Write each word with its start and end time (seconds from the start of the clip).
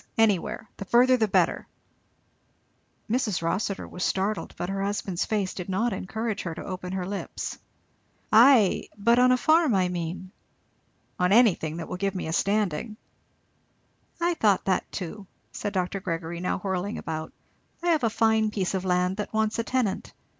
anywhere! 0.17 0.67
the 0.77 0.85
further 0.85 1.15
the 1.15 1.27
better." 1.27 1.67
Mrs. 3.07 3.43
Rossitur 3.43 3.87
startled, 3.99 4.51
but 4.57 4.67
her 4.67 4.81
husband's 4.81 5.25
face 5.25 5.53
did 5.53 5.69
not 5.69 5.93
encourage 5.93 6.41
her 6.41 6.55
to 6.55 6.65
open 6.65 6.91
her 6.93 7.05
lips. 7.05 7.59
"Ay 8.31 8.89
but 8.97 9.19
on 9.19 9.31
a 9.31 9.37
farm, 9.37 9.75
I 9.75 9.89
mean?" 9.89 10.31
"On 11.19 11.31
anything, 11.31 11.77
that 11.77 11.87
will 11.87 11.97
give 11.97 12.15
me 12.15 12.25
a 12.25 12.33
standing." 12.33 12.97
"I 14.19 14.33
thought 14.33 14.65
that 14.65 14.91
too," 14.91 15.27
said 15.51 15.71
Dr. 15.71 15.99
Gregory, 15.99 16.39
now 16.39 16.57
whirling 16.57 16.97
about. 16.97 17.31
"I 17.83 17.89
have 17.89 18.03
a 18.03 18.09
fine 18.09 18.49
piece 18.49 18.73
of 18.73 18.83
land 18.83 19.17
that 19.17 19.31
wants 19.31 19.59
a 19.59 19.63
tenant. 19.63 20.13